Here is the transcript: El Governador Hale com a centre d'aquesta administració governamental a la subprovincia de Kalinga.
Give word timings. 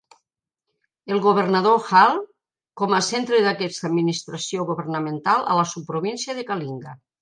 El 1.15 1.21
Governador 1.25 1.83
Hale 1.91 2.25
com 2.83 2.97
a 2.97 3.03
centre 3.11 3.45
d'aquesta 3.47 3.89
administració 3.93 4.69
governamental 4.75 5.49
a 5.55 5.63
la 5.63 5.71
subprovincia 5.77 6.41
de 6.43 6.53
Kalinga. 6.53 7.03